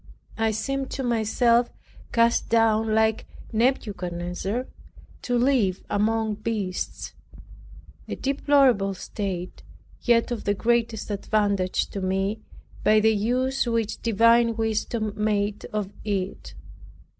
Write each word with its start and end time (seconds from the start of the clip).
I 0.39 0.49
seemed 0.49 0.89
to 0.93 1.03
myself 1.03 1.69
cast 2.11 2.49
down 2.49 2.95
like 2.95 3.27
Nebuchadnezzar, 3.53 4.65
to 5.21 5.37
live 5.37 5.83
among 5.91 6.37
beasts; 6.41 7.13
a 8.07 8.15
deplorable 8.15 8.95
state, 8.95 9.61
yet 10.01 10.31
of 10.31 10.45
the 10.45 10.55
greatest 10.55 11.11
advantage 11.11 11.87
to 11.91 12.01
me, 12.01 12.41
by 12.83 12.99
the 12.99 13.13
use 13.15 13.67
which 13.67 14.01
divine 14.01 14.55
wisdom 14.55 15.13
made 15.15 15.65
of 15.65 15.93
it. 16.03 16.55